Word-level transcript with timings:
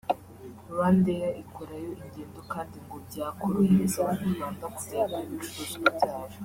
RwandAir 0.71 1.33
ikorayo 1.43 1.89
ingendo 2.03 2.39
kandi 2.53 2.75
ngo 2.85 2.95
byakorohereza 3.07 3.97
abanyarwanda 4.05 4.63
kujyanayo 4.75 5.27
ibicuruzwa 5.35 5.87
byabo 5.97 6.35